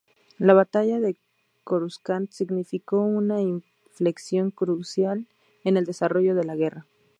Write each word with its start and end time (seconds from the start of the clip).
La 0.39 0.53
batalla 0.55 0.99
de 0.99 1.15
Coruscant 1.63 2.25
significó 2.31 3.01
una 3.01 3.39
inflexión 3.39 4.49
crucial 4.49 5.27
en 5.63 5.77
el 5.77 5.85
desarrollo 5.85 6.33
de 6.33 6.43
la 6.43 6.55
guerra. 6.55 6.87